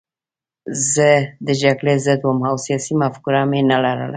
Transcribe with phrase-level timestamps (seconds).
[0.91, 1.09] زه
[1.47, 4.09] د جګړې ضد وم او سیاسي مفکوره مې نه لرله